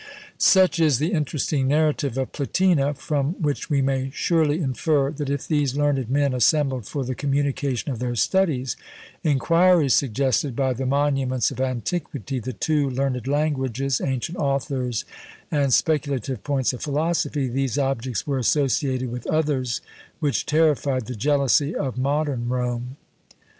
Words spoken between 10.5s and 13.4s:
by the monuments of antiquity, the two learned